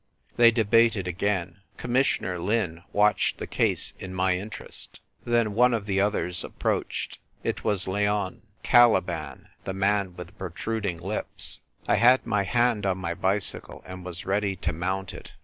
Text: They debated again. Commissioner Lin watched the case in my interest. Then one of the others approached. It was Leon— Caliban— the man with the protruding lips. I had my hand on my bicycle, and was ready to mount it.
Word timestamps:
They 0.35 0.49
debated 0.49 1.07
again. 1.07 1.57
Commissioner 1.77 2.39
Lin 2.39 2.81
watched 2.91 3.37
the 3.37 3.45
case 3.45 3.93
in 3.99 4.15
my 4.15 4.35
interest. 4.35 4.99
Then 5.23 5.53
one 5.53 5.75
of 5.75 5.85
the 5.85 6.01
others 6.01 6.43
approached. 6.43 7.19
It 7.43 7.63
was 7.63 7.87
Leon— 7.87 8.41
Caliban— 8.63 9.49
the 9.65 9.73
man 9.75 10.15
with 10.15 10.25
the 10.29 10.33
protruding 10.33 10.97
lips. 10.97 11.59
I 11.87 11.97
had 11.97 12.25
my 12.25 12.41
hand 12.41 12.83
on 12.87 12.97
my 12.97 13.13
bicycle, 13.13 13.83
and 13.85 14.03
was 14.03 14.25
ready 14.25 14.55
to 14.55 14.73
mount 14.73 15.13
it. 15.13 15.33